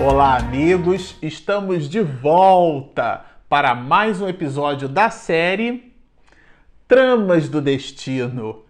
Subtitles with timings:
[0.00, 1.16] Olá, amigos!
[1.20, 5.92] Estamos de volta para mais um episódio da série
[6.86, 8.62] Tramas do Destino.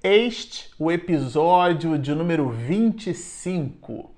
[0.00, 4.12] Este o episódio de número 25.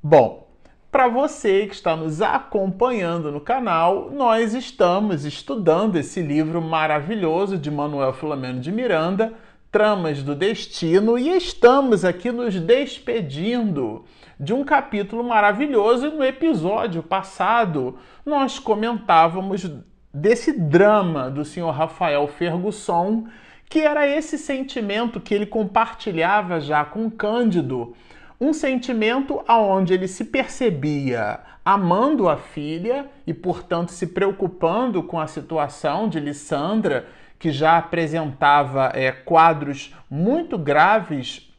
[0.00, 0.46] Bom,
[0.92, 7.68] para você que está nos acompanhando no canal, nós estamos estudando esse livro maravilhoso de
[7.68, 9.32] Manuel Filomeno de Miranda,
[9.72, 14.04] Tramas do Destino, e estamos aqui nos despedindo
[14.42, 16.10] de um capítulo maravilhoso.
[16.10, 17.96] No episódio passado,
[18.26, 19.70] nós comentávamos
[20.12, 23.28] desse drama do senhor Rafael Fergusson,
[23.70, 27.94] que era esse sentimento que ele compartilhava já com Cândido,
[28.40, 35.28] um sentimento aonde ele se percebia amando a filha e, portanto, se preocupando com a
[35.28, 37.06] situação de Lissandra,
[37.38, 41.51] que já apresentava é, quadros muito graves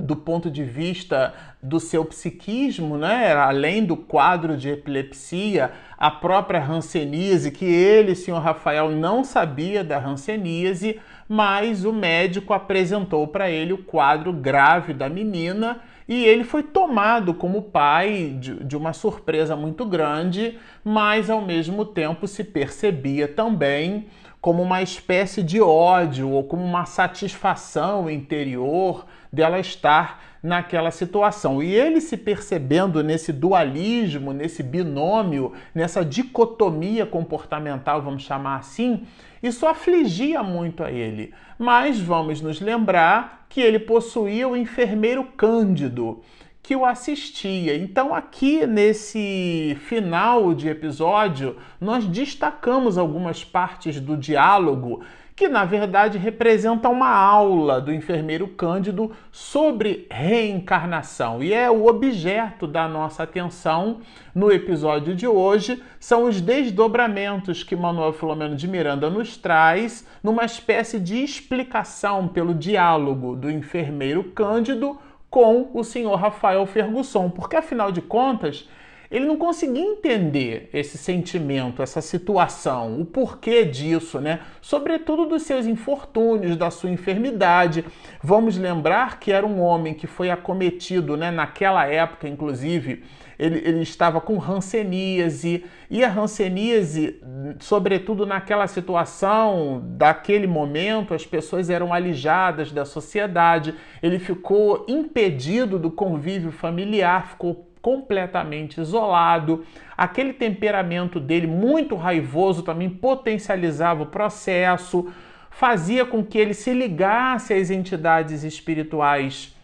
[0.00, 3.32] do ponto de vista do seu psiquismo, né?
[3.32, 9.98] além do quadro de epilepsia, a própria hanseníase, que ele, senhor Rafael, não sabia da
[9.98, 16.64] hanseníase, mas o médico apresentou para ele o quadro grave da menina e ele foi
[16.64, 23.28] tomado como pai de, de, uma surpresa muito grande, mas ao mesmo tempo se percebia
[23.28, 24.08] também
[24.40, 31.62] como uma espécie de ódio ou como uma satisfação interior dela estar naquela situação.
[31.62, 39.06] E ele se percebendo nesse dualismo, nesse binômio, nessa dicotomia comportamental, vamos chamar assim,
[39.42, 41.34] isso afligia muito a ele.
[41.58, 46.22] Mas vamos nos lembrar que ele possuía o enfermeiro Cândido,
[46.62, 47.76] que o assistia.
[47.76, 55.02] Então, aqui nesse final de episódio, nós destacamos algumas partes do diálogo
[55.40, 61.42] que na verdade representa uma aula do enfermeiro Cândido sobre reencarnação.
[61.42, 64.02] E é o objeto da nossa atenção
[64.34, 70.44] no episódio de hoje, são os desdobramentos que Manuel Filomeno de Miranda nos traz numa
[70.44, 74.98] espécie de explicação pelo diálogo do enfermeiro Cândido
[75.30, 78.68] com o senhor Rafael Fergusson, porque afinal de contas,
[79.10, 84.40] ele não conseguia entender esse sentimento, essa situação, o porquê disso, né?
[84.60, 87.84] Sobretudo dos seus infortúnios, da sua enfermidade.
[88.22, 93.02] Vamos lembrar que era um homem que foi acometido, né, naquela época, inclusive,
[93.40, 97.18] ele, ele estava com ranceníase, e a ranceníase,
[97.58, 105.90] sobretudo naquela situação, daquele momento, as pessoas eram alijadas da sociedade, ele ficou impedido do
[105.90, 109.64] convívio familiar, ficou completamente isolado.
[109.96, 115.10] Aquele temperamento dele muito raivoso também potencializava o processo,
[115.48, 119.56] fazia com que ele se ligasse às entidades espirituais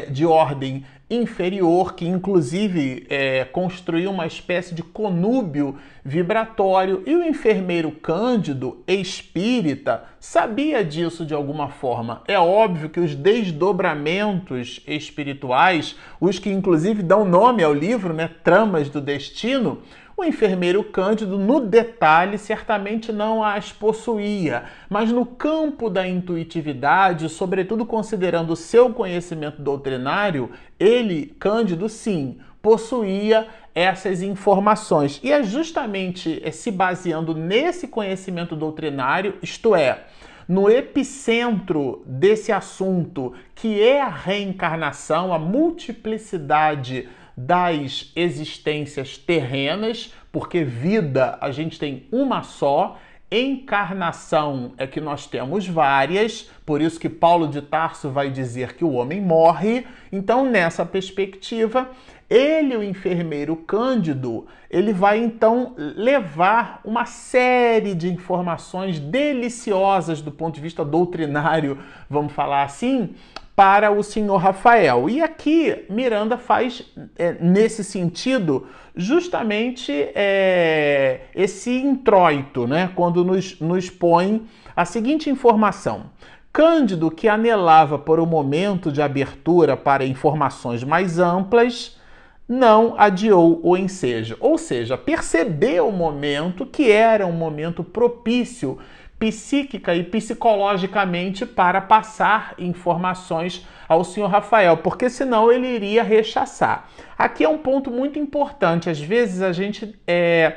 [0.00, 7.90] de ordem inferior, que inclusive é, construiu uma espécie de conúbio vibratório, e o enfermeiro
[7.92, 12.22] Cândido, espírita, sabia disso de alguma forma.
[12.26, 18.88] É óbvio que os desdobramentos espirituais, os que inclusive dão nome ao livro, né, Tramas
[18.88, 19.82] do Destino,
[20.22, 27.84] o enfermeiro Cândido, no detalhe, certamente não as possuía, mas no campo da intuitividade, sobretudo
[27.84, 35.20] considerando seu conhecimento doutrinário, ele, Cândido, sim, possuía essas informações.
[35.22, 40.04] E é justamente se baseando nesse conhecimento doutrinário, isto é,
[40.46, 51.38] no epicentro desse assunto, que é a reencarnação, a multiplicidade das existências terrenas, porque vida
[51.40, 52.98] a gente tem uma só,
[53.30, 58.84] encarnação é que nós temos várias, por isso que Paulo de Tarso vai dizer que
[58.84, 59.86] o homem morre.
[60.12, 61.90] Então, nessa perspectiva,
[62.28, 70.54] ele, o enfermeiro Cândido, ele vai então levar uma série de informações deliciosas do ponto
[70.54, 71.78] de vista doutrinário,
[72.08, 73.14] vamos falar assim,
[73.54, 75.08] para o senhor Rafael.
[75.08, 76.82] E aqui Miranda faz,
[77.18, 78.66] é, nesse sentido,
[78.96, 82.90] justamente é, esse introito, né?
[82.94, 86.10] quando nos, nos põe a seguinte informação.
[86.52, 91.98] Cândido, que anelava por um momento de abertura para informações mais amplas,
[92.46, 94.36] não adiou o ensejo.
[94.38, 98.78] Ou seja, percebeu o momento que era um momento propício
[99.22, 106.88] psíquica e psicologicamente para passar informações ao senhor Rafael, porque senão ele iria rechaçar.
[107.16, 108.90] Aqui é um ponto muito importante.
[108.90, 110.56] Às vezes a gente é,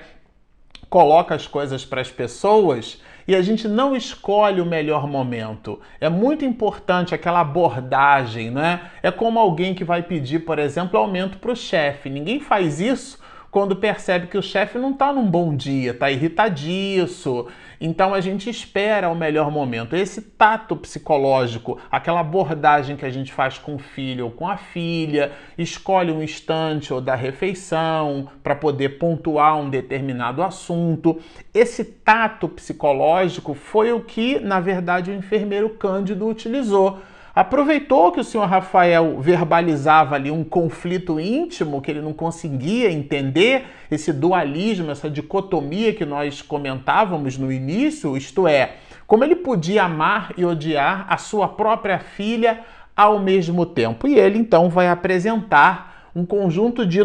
[0.90, 5.80] coloca as coisas para as pessoas e a gente não escolhe o melhor momento.
[6.02, 8.90] É muito importante aquela abordagem, né?
[9.04, 12.10] É como alguém que vai pedir, por exemplo, aumento para o chefe.
[12.10, 13.24] Ninguém faz isso
[13.56, 17.48] quando percebe que o chefe não está num bom dia, está irritadiço.
[17.80, 19.96] Então a gente espera o melhor momento.
[19.96, 24.58] Esse tato psicológico, aquela abordagem que a gente faz com o filho ou com a
[24.58, 31.18] filha, escolhe um instante ou da refeição para poder pontuar um determinado assunto.
[31.54, 37.00] Esse tato psicológico foi o que, na verdade, o enfermeiro Cândido utilizou
[37.36, 43.66] aproveitou que o senhor Rafael verbalizava ali um conflito íntimo que ele não conseguia entender,
[43.92, 50.32] esse dualismo, essa dicotomia que nós comentávamos no início, isto é, como ele podia amar
[50.38, 52.62] e odiar a sua própria filha
[52.96, 54.08] ao mesmo tempo.
[54.08, 57.00] E ele então vai apresentar um conjunto de,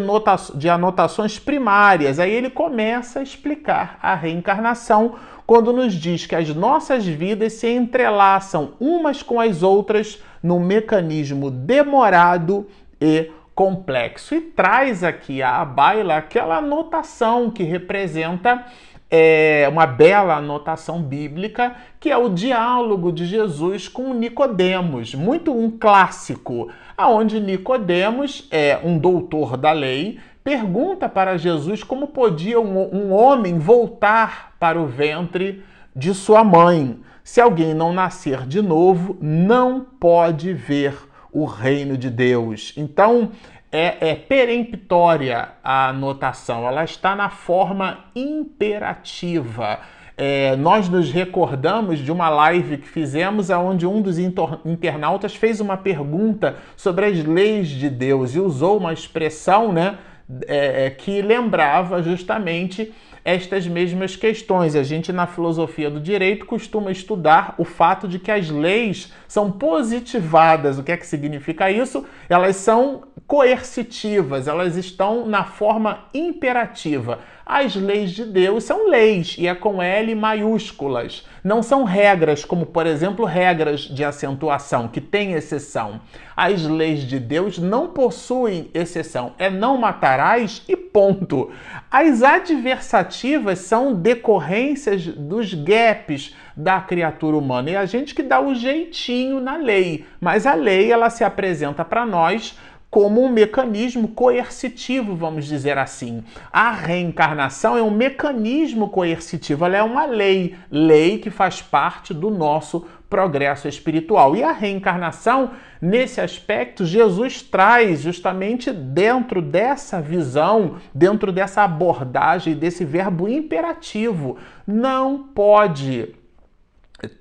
[0.55, 2.17] de anotações primárias.
[2.17, 5.15] Aí ele começa a explicar a reencarnação
[5.45, 11.51] quando nos diz que as nossas vidas se entrelaçam umas com as outras num mecanismo
[11.51, 12.65] demorado
[13.01, 14.33] e complexo.
[14.33, 18.65] E traz aqui a baila aquela anotação que representa
[19.11, 25.69] é, uma bela anotação bíblica, que é o diálogo de Jesus com Nicodemos, muito um
[25.69, 26.69] clássico,
[27.01, 33.57] aonde Nicodemos é um doutor da lei, pergunta para Jesus como podia um, um homem
[33.57, 35.63] voltar para o ventre
[35.95, 36.99] de sua mãe.
[37.23, 40.95] Se alguém não nascer de novo, não pode ver
[41.31, 42.73] o reino de Deus.
[42.75, 43.31] Então,
[43.71, 49.79] é, é, peremptória a anotação, ela está na forma imperativa.
[50.23, 55.75] É, nós nos recordamos de uma live que fizemos onde um dos internautas fez uma
[55.75, 59.97] pergunta sobre as leis de Deus e usou uma expressão né,
[60.45, 64.75] é, é, que lembrava justamente estas mesmas questões.
[64.75, 69.51] A gente, na filosofia do direito, costuma estudar o fato de que as leis são
[69.51, 70.77] positivadas.
[70.77, 72.05] O que é que significa isso?
[72.29, 77.19] Elas são coercitivas, elas estão na forma imperativa.
[77.45, 81.25] As leis de Deus são leis e é com L maiúsculas.
[81.43, 85.99] Não são regras, como por exemplo regras de acentuação, que tem exceção.
[86.37, 89.33] As leis de Deus não possuem exceção.
[89.39, 91.49] É não matarás e ponto.
[91.89, 97.71] As adversativas são decorrências dos gaps da criatura humana.
[97.71, 100.05] E a gente que dá o jeitinho na lei.
[100.19, 102.55] Mas a lei ela se apresenta para nós
[102.91, 106.25] como um mecanismo coercitivo, vamos dizer assim.
[106.51, 112.29] A reencarnação é um mecanismo coercitivo, ela é uma lei, lei que faz parte do
[112.29, 114.35] nosso progresso espiritual.
[114.35, 115.51] E a reencarnação,
[115.81, 124.37] nesse aspecto, Jesus traz justamente dentro dessa visão, dentro dessa abordagem, desse verbo imperativo.
[124.67, 126.13] Não pode.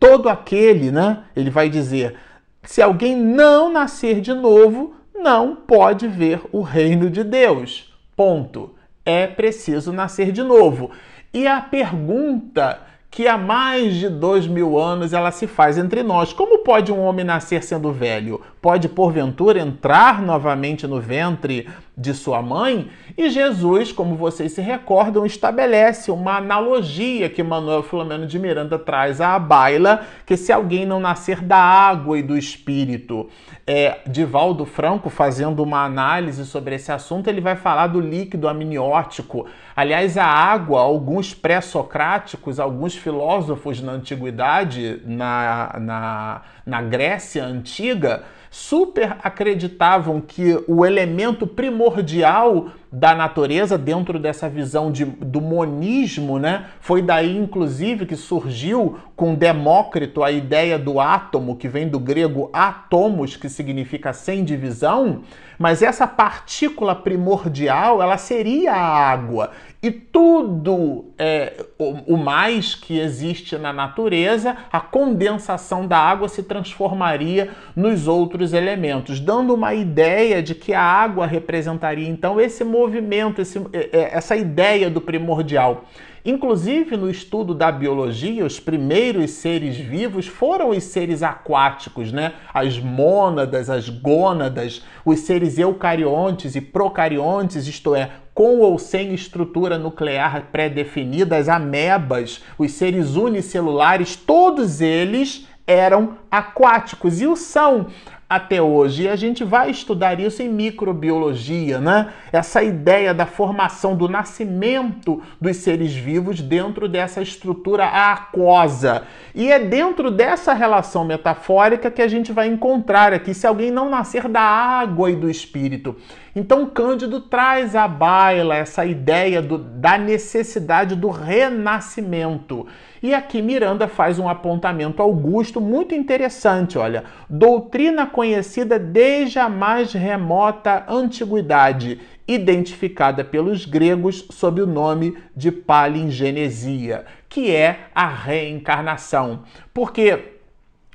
[0.01, 1.25] Todo aquele, né?
[1.35, 2.17] Ele vai dizer:
[2.65, 7.93] se alguém não nascer de novo, não pode ver o reino de Deus.
[8.17, 8.75] Ponto.
[9.05, 10.91] É preciso nascer de novo.
[11.33, 12.81] E a pergunta
[13.11, 16.33] que há mais de dois mil anos ela se faz entre nós.
[16.33, 18.41] Como pode um homem nascer sendo velho?
[18.63, 21.69] Pode, porventura, entrar novamente no ventre
[22.01, 22.89] de sua mãe?
[23.17, 29.21] E Jesus, como vocês se recordam, estabelece uma analogia que Manuel Filomeno de Miranda traz
[29.21, 33.29] à baila, que se alguém não nascer da água e do espírito,
[33.67, 39.47] é, Divaldo Franco, fazendo uma análise sobre esse assunto, ele vai falar do líquido amniótico.
[39.77, 49.17] Aliás, a água, alguns pré-socráticos, alguns filósofos na antiguidade, na, na, na Grécia antiga, super
[49.23, 56.67] acreditavam que o elemento primordial da natureza dentro dessa visão de, do monismo, né?
[56.81, 62.51] Foi daí, inclusive, que surgiu com Demócrito a ideia do átomo, que vem do grego
[62.53, 65.23] atomos, que significa sem divisão,
[65.57, 69.53] mas essa partícula primordial, ela seria a água.
[69.83, 76.43] E tudo é, o, o mais que existe na natureza, a condensação da água se
[76.43, 83.41] transformaria nos outros elementos, dando uma ideia de que a água representaria então esse movimento,
[83.41, 85.87] esse, é, é, essa ideia do primordial.
[86.23, 92.35] Inclusive, no estudo da biologia, os primeiros seres vivos foram os seres aquáticos, né?
[92.53, 99.77] As mônadas, as gônadas, os seres eucariontes e procariontes, isto é, com ou sem estrutura
[99.77, 107.87] nuclear pré-definida, as amebas, os seres unicelulares, todos eles eram aquáticos e o são
[108.31, 109.03] até hoje.
[109.03, 112.13] E a gente vai estudar isso em microbiologia, né?
[112.31, 119.03] Essa ideia da formação do nascimento dos seres vivos dentro dessa estrutura aquosa.
[119.35, 123.91] E é dentro dessa relação metafórica que a gente vai encontrar aqui se alguém não
[123.91, 125.97] nascer da água e do espírito.
[126.35, 132.69] Então Cândido traz à baila essa ideia do, da necessidade do renascimento.
[133.03, 137.05] E aqui Miranda faz um apontamento augusto muito interessante, olha.
[137.29, 141.99] Doutrina conhecida desde a mais remota antiguidade,
[142.29, 149.45] identificada pelos gregos sob o nome de palingenesia, que é a reencarnação.
[149.73, 150.37] Porque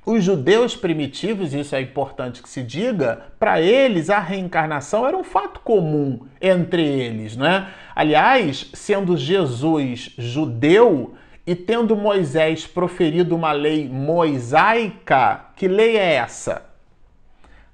[0.06, 5.24] os judeus primitivos, isso é importante que se diga, para eles a reencarnação era um
[5.24, 7.68] fato comum entre eles, né?
[7.96, 16.64] Aliás, sendo Jesus judeu, e tendo Moisés proferido uma lei mosaica, que lei é essa?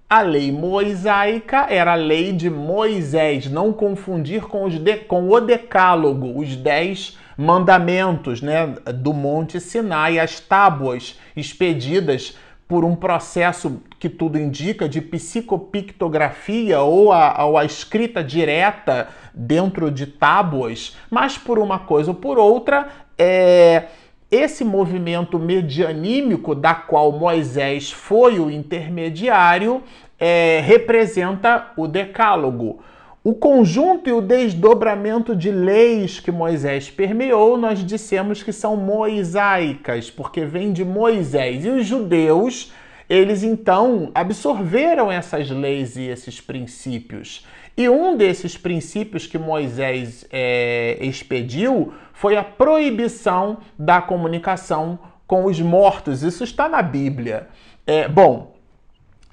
[0.09, 5.39] A lei mosaica era a lei de Moisés, não confundir com, os de, com o
[5.39, 12.37] decálogo, os dez mandamentos né, do Monte Sinai, as tábuas expedidas
[12.67, 19.89] por um processo que tudo indica de psicopictografia ou a, ou a escrita direta dentro
[19.89, 22.87] de tábuas, mas por uma coisa ou por outra,
[23.21, 23.83] é,
[24.31, 29.83] esse movimento medianímico da qual Moisés foi o intermediário
[30.19, 32.79] é, representa o decálogo.
[33.23, 40.09] O conjunto e o desdobramento de leis que Moisés permeou, nós dissemos que são moisaicas,
[40.09, 41.63] porque vem de Moisés.
[41.63, 42.73] E os judeus,
[43.07, 47.45] eles então absorveram essas leis e esses princípios.
[47.77, 55.59] E um desses princípios que Moisés é, expediu foi a proibição da comunicação com os
[55.59, 56.23] mortos.
[56.23, 57.47] Isso está na Bíblia.
[57.87, 58.55] É, bom,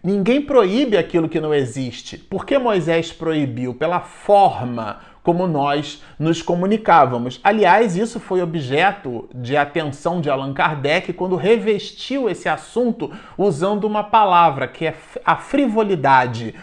[0.03, 2.17] ninguém proíbe aquilo que não existe.
[2.17, 3.75] Por que Moisés proibiu?
[3.75, 7.39] Pela forma como nós nos comunicávamos.
[7.45, 14.03] Aliás, isso foi objeto de atenção de Allan Kardec quando revestiu esse assunto usando uma
[14.03, 16.55] palavra que é a frivolidade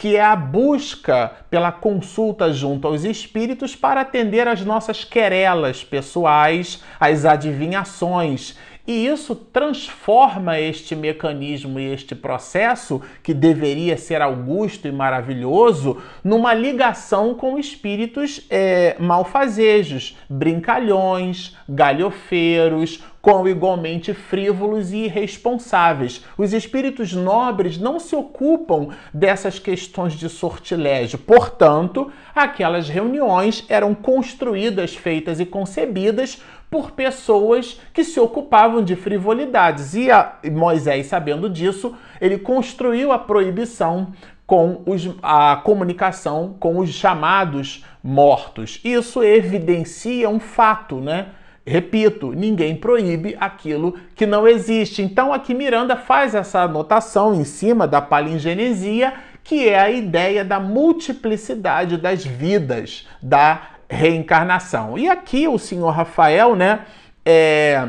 [0.00, 6.82] que é a busca pela consulta junto aos espíritos para atender às nossas querelas pessoais,
[6.98, 8.56] às adivinhações.
[8.86, 16.54] E isso transforma este mecanismo e este processo, que deveria ser augusto e maravilhoso, numa
[16.54, 26.24] ligação com espíritos é, malfazejos, brincalhões, galhofeiros, com igualmente frívolos e irresponsáveis.
[26.38, 31.18] Os espíritos nobres não se ocupam dessas questões de sortilégio.
[31.18, 39.94] Portanto, aquelas reuniões eram construídas, feitas e concebidas por pessoas que se ocupavam de frivolidades.
[39.94, 40.08] E
[40.50, 44.12] Moisés, sabendo disso, ele construiu a proibição
[44.46, 48.80] com os, a comunicação com os chamados mortos.
[48.82, 51.28] Isso evidencia um fato, né?
[51.70, 55.02] Repito, ninguém proíbe aquilo que não existe.
[55.02, 60.58] Então aqui Miranda faz essa anotação em cima da palingenesia, que é a ideia da
[60.58, 64.98] multiplicidade das vidas, da reencarnação.
[64.98, 66.80] E aqui o senhor Rafael, né,
[67.24, 67.88] é,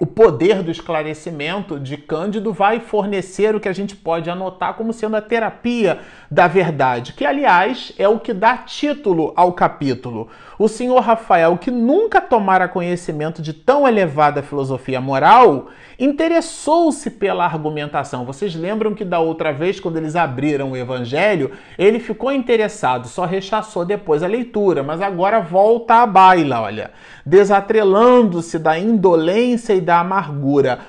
[0.00, 4.94] o poder do esclarecimento de Cândido vai fornecer o que a gente pode anotar como
[4.94, 5.98] sendo a terapia
[6.30, 10.30] da verdade, que aliás é o que dá título ao capítulo.
[10.58, 18.24] O senhor Rafael, que nunca tomara conhecimento de tão elevada filosofia moral, interessou-se pela argumentação.
[18.24, 23.24] Vocês lembram que da outra vez, quando eles abriram o evangelho, ele ficou interessado, só
[23.24, 26.90] rechaçou depois a leitura, mas agora volta à baila, olha,
[27.24, 30.80] desatrelando-se da indolência e da amargura,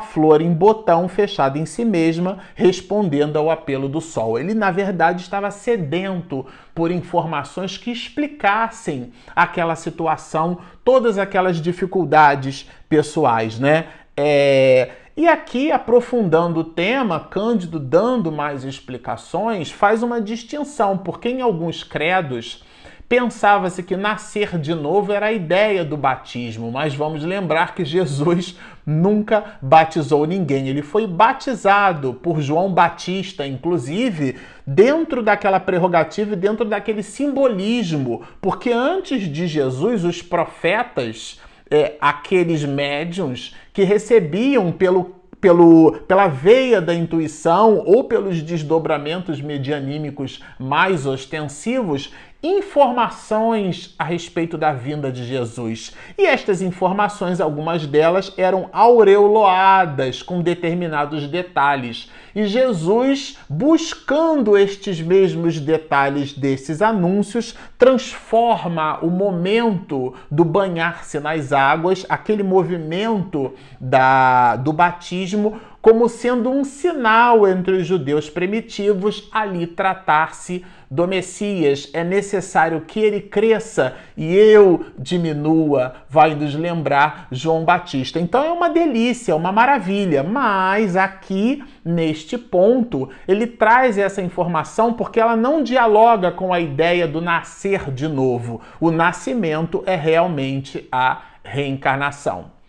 [0.00, 4.38] flor em botão fechada em si mesma, respondendo ao apelo do sol.
[4.38, 13.60] Ele, na verdade, estava sedento por informações que explicassem aquela situação, todas aquelas dificuldades pessoais,
[13.60, 13.86] né?
[14.16, 21.42] É, e aqui, aprofundando o tema, Cândido dando mais explicações, faz uma distinção, porque em
[21.42, 22.64] alguns credos
[23.10, 28.56] pensava-se que nascer de novo era a ideia do batismo, mas vamos lembrar que Jesus
[28.86, 30.68] nunca batizou ninguém.
[30.68, 38.70] Ele foi batizado por João Batista, inclusive, dentro daquela prerrogativa e dentro daquele simbolismo, porque
[38.70, 46.94] antes de Jesus, os profetas é, aqueles médiums que recebiam pelo pelo, pela veia da
[46.94, 52.12] intuição ou pelos desdobramentos medianímicos mais ostensivos,
[52.42, 55.92] informações a respeito da vinda de Jesus.
[56.16, 62.10] E estas informações, algumas delas eram aureoloadas com determinados detalhes.
[62.34, 72.06] E Jesus, buscando estes mesmos detalhes desses anúncios, transforma o momento do banhar-se nas águas,
[72.08, 80.64] aquele movimento da, do batismo, como sendo um sinal entre os judeus primitivos ali tratar-se
[80.90, 81.88] do Messias.
[81.92, 88.18] É necessário que ele cresça e eu diminua, vai nos lembrar João Batista.
[88.18, 95.20] Então é uma delícia, uma maravilha, mas aqui neste ponto ele traz essa informação porque
[95.20, 98.60] ela não dialoga com a ideia do nascer de novo.
[98.80, 102.59] O nascimento é realmente a reencarnação.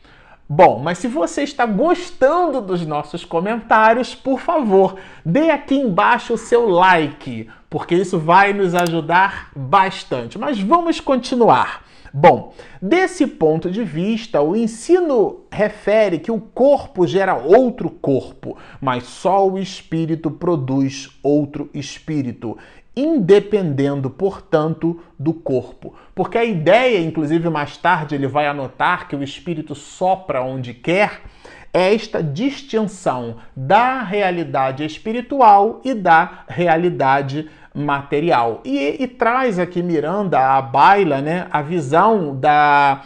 [0.54, 6.38] Bom, mas se você está gostando dos nossos comentários, por favor, dê aqui embaixo o
[6.38, 10.38] seu like, porque isso vai nos ajudar bastante.
[10.38, 11.86] Mas vamos continuar.
[12.14, 19.06] Bom, desse ponto de vista, o ensino refere que o corpo gera outro corpo, mas
[19.06, 22.58] só o espírito produz outro espírito
[22.96, 25.96] independendo, portanto, do corpo.
[26.14, 31.22] Porque a ideia, inclusive mais tarde ele vai anotar que o espírito sopra onde quer,
[31.74, 38.62] é esta distinção da realidade espiritual e da realidade material.
[38.66, 43.04] E, e traz aqui Miranda à baila né, a visão da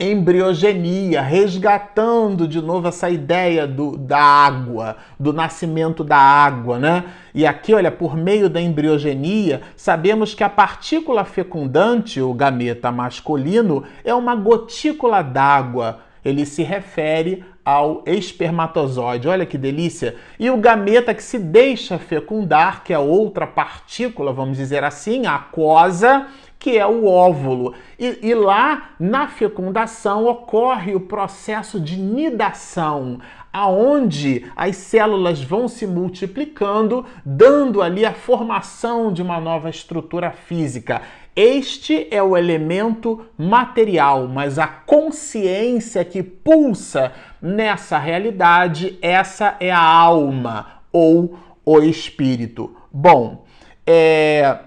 [0.00, 7.04] embriogenia, resgatando de novo essa ideia do, da água, do nascimento da água, né?
[7.34, 13.82] E aqui, olha, por meio da embriogenia, sabemos que a partícula fecundante, o gameta masculino,
[14.04, 16.00] é uma gotícula d'água.
[16.24, 19.28] Ele se refere ao espermatozoide.
[19.28, 20.16] Olha que delícia!
[20.38, 26.26] E o gameta que se deixa fecundar, que é outra partícula, vamos dizer assim, aquosa,
[26.58, 27.74] que é o óvulo.
[27.98, 33.20] E, e, lá na fecundação ocorre o processo de nidação,
[33.52, 41.02] aonde as células vão se multiplicando, dando ali a formação de uma nova estrutura física.
[41.34, 49.80] Este é o elemento material, mas a consciência que pulsa nessa realidade, essa é a
[49.80, 52.74] alma ou o espírito.
[52.92, 53.44] Bom,
[53.86, 54.58] é,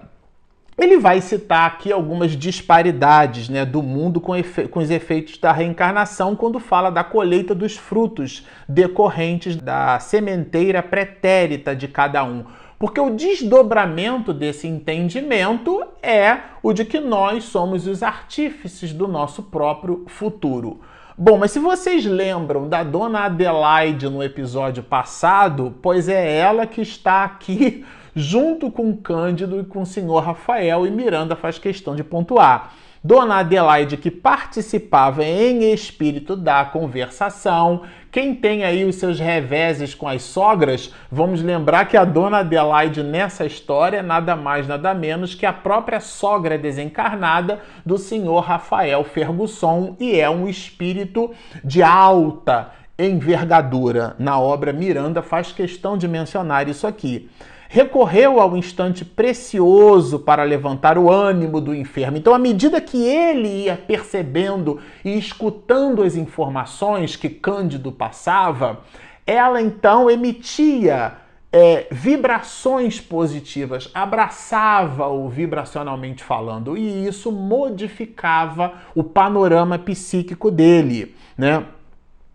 [0.78, 4.32] ele vai citar aqui algumas disparidades né, do mundo com,
[4.70, 11.76] com, os efeitos da reencarnação quando fala da colheita dos frutos decorrentes da sementeira pretérita
[11.76, 12.44] de cada um.
[12.78, 19.44] Porque o desdobramento desse entendimento é o de que nós somos os artífices do nosso
[19.44, 20.80] próprio futuro.
[21.16, 26.80] Bom, mas se vocês lembram da dona Adelaide no episódio passado, pois é ela que
[26.80, 32.04] está aqui junto com Cândido e com o senhor Rafael, e Miranda faz questão de
[32.04, 32.72] pontuar.
[33.04, 37.82] Dona Adelaide, que participava em espírito da conversação.
[38.12, 43.02] Quem tem aí os seus reveses com as sogras, vamos lembrar que a Dona Adelaide
[43.02, 49.02] nessa história é nada mais, nada menos que a própria sogra desencarnada do senhor Rafael
[49.02, 51.32] Fergusson e é um espírito
[51.64, 54.14] de alta envergadura.
[54.16, 57.28] Na obra Miranda faz questão de mencionar isso aqui
[57.72, 62.18] recorreu ao instante precioso para levantar o ânimo do enfermo.
[62.18, 68.80] Então, à medida que ele ia percebendo e escutando as informações que Cândido passava,
[69.26, 71.14] ela então emitia
[71.50, 81.64] é, vibrações positivas, abraçava-o vibracionalmente falando, e isso modificava o panorama psíquico dele, né?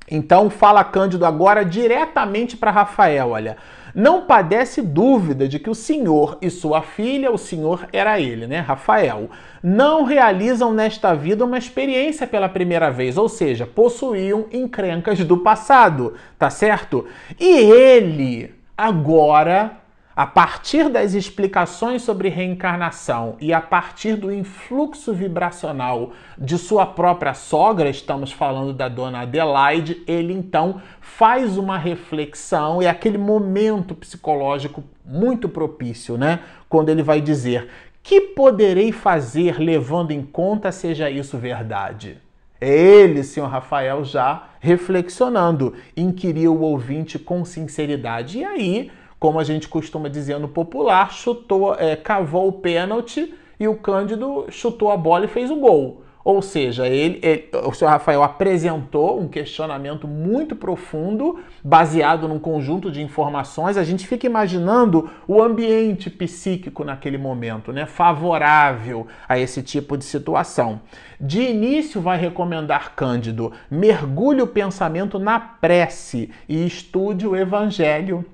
[0.09, 3.57] Então fala Cândido agora diretamente para Rafael, olha,
[3.93, 8.59] não padece dúvida de que o senhor e sua filha, o senhor era ele, né,
[8.59, 9.29] Rafael,
[9.61, 16.13] não realizam nesta vida uma experiência pela primeira vez, ou seja, possuíam encrencas do passado,
[16.37, 17.05] tá certo?
[17.39, 19.77] E ele agora
[20.17, 27.35] a partir das explicações sobre reencarnação e a partir do influxo vibracional de sua própria
[27.35, 34.83] sogra, estamos falando da dona Adelaide, ele então faz uma reflexão e aquele momento psicológico
[35.05, 36.39] muito propício, né?
[36.67, 37.69] Quando ele vai dizer:
[38.01, 42.17] "Que poderei fazer levando em conta seja isso verdade?"
[42.59, 48.39] É ele, senhor Rafael, já reflexionando, inquiriu o ouvinte com sinceridade.
[48.39, 53.67] E aí, como a gente costuma dizer no popular, chutou, é, cavou o pênalti e
[53.67, 56.03] o Cândido chutou a bola e fez o gol.
[56.27, 62.91] Ou seja, ele, ele, o senhor Rafael apresentou um questionamento muito profundo, baseado num conjunto
[62.91, 63.77] de informações.
[63.77, 67.85] A gente fica imaginando o ambiente psíquico naquele momento, né?
[67.85, 70.81] Favorável a esse tipo de situação.
[71.17, 78.25] De início, vai recomendar Cândido: mergulhe o pensamento na prece e estude o evangelho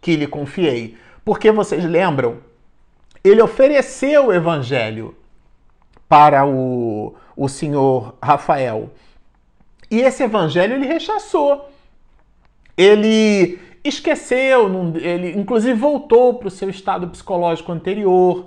[0.00, 0.96] que lhe confiei.
[1.24, 2.38] Porque vocês lembram?
[3.22, 5.14] Ele ofereceu o evangelho
[6.08, 8.90] para o, o senhor Rafael.
[9.90, 11.68] E esse evangelho ele rechaçou.
[12.76, 18.46] Ele esqueceu, ele inclusive voltou para o seu estado psicológico anterior,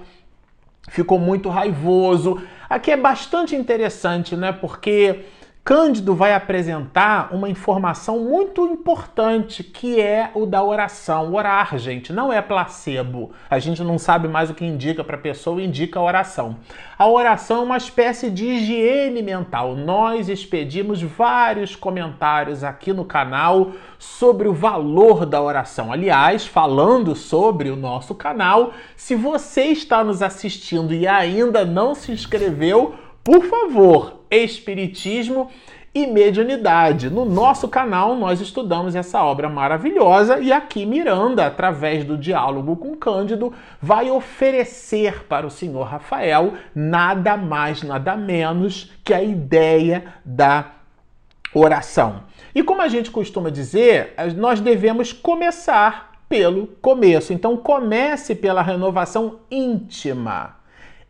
[0.89, 2.41] ficou muito raivoso.
[2.69, 4.51] Aqui é bastante interessante, né?
[4.51, 5.25] Porque
[5.65, 11.33] Cândido vai apresentar uma informação muito importante que é o da oração.
[11.33, 13.31] Orar, gente, não é placebo.
[13.49, 16.57] A gente não sabe mais o que indica para a pessoa, indica a oração.
[16.99, 19.73] A oração é uma espécie de higiene mental.
[19.73, 25.93] Nós expedimos vários comentários aqui no canal sobre o valor da oração.
[25.93, 32.11] Aliás, falando sobre o nosso canal, se você está nos assistindo e ainda não se
[32.11, 35.49] inscreveu, por favor, Espiritismo
[35.93, 37.09] e Mediunidade.
[37.09, 42.95] No nosso canal, nós estudamos essa obra maravilhosa e aqui Miranda, através do diálogo com
[42.95, 50.71] Cândido, vai oferecer para o senhor Rafael nada mais, nada menos que a ideia da
[51.53, 52.23] oração.
[52.55, 57.31] E como a gente costuma dizer, nós devemos começar pelo começo.
[57.31, 60.55] Então, comece pela renovação íntima,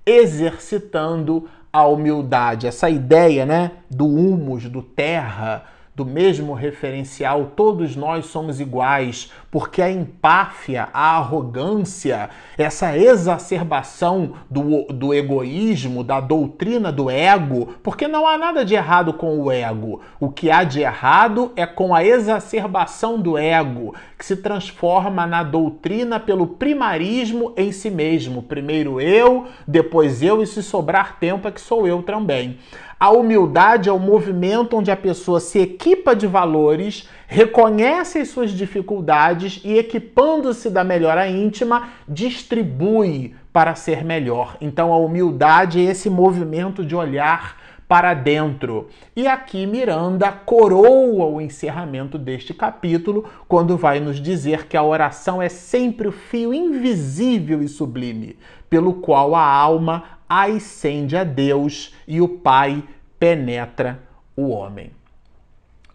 [0.05, 1.49] exercitando
[1.81, 5.63] humildade, essa ideia, né, do humus, do terra,
[5.95, 14.85] do mesmo referencial, todos nós somos iguais, porque a empáfia, a arrogância, essa exacerbação do,
[14.85, 20.01] do egoísmo, da doutrina do ego, porque não há nada de errado com o ego.
[20.19, 25.43] O que há de errado é com a exacerbação do ego, que se transforma na
[25.43, 28.41] doutrina pelo primarismo em si mesmo.
[28.41, 32.57] Primeiro eu, depois eu, e se sobrar tempo é que sou eu também.
[32.99, 38.51] A humildade é o movimento onde a pessoa se equipa de valores, reconhece as suas
[38.51, 44.57] dificuldades e, equipando-se da melhora íntima, distribui para ser melhor.
[44.61, 48.87] Então, a humildade é esse movimento de olhar para dentro.
[49.15, 55.41] E aqui Miranda coroa o encerramento deste capítulo quando vai nos dizer que a oração
[55.41, 62.21] é sempre o fio invisível e sublime pelo qual a alma ascende a Deus e
[62.21, 62.83] o Pai
[63.19, 63.99] penetra
[64.35, 64.91] o homem.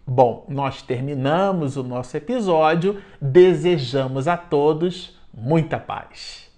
[0.05, 2.99] Bom, nós terminamos o nosso episódio.
[3.21, 6.48] Desejamos a todos muita paz.